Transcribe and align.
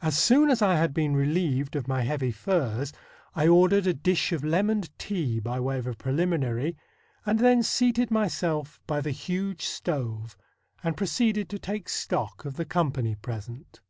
As 0.00 0.16
soon 0.16 0.48
as 0.48 0.62
I 0.62 0.76
had 0.76 0.94
been 0.94 1.16
relieved 1.16 1.74
of 1.74 1.88
my 1.88 2.02
heavy 2.02 2.30
furs, 2.30 2.92
I 3.34 3.48
ordered 3.48 3.84
a 3.88 3.92
dish 3.92 4.30
of 4.30 4.44
lemoned 4.44 4.96
tea 4.96 5.40
by 5.40 5.58
way 5.58 5.76
of 5.76 5.88
a 5.88 5.94
preliminary, 5.94 6.76
and 7.26 7.40
then 7.40 7.64
seated 7.64 8.12
myself 8.12 8.78
by 8.86 9.00
the 9.00 9.10
huge 9.10 9.66
stove 9.66 10.36
and 10.84 10.96
proceeded 10.96 11.48
to 11.48 11.58
take 11.58 11.88
stock 11.88 12.44
of 12.44 12.54
the 12.54 12.64
company 12.64 13.16
present. 13.16 13.80